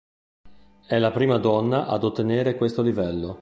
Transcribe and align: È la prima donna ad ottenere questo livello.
È 0.87 0.97
la 0.97 1.11
prima 1.11 1.37
donna 1.37 1.85
ad 1.85 2.03
ottenere 2.03 2.55
questo 2.55 2.81
livello. 2.81 3.29